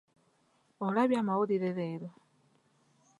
Olabye 0.85 1.15
amawulire 1.19 1.69
leero? 1.77 2.09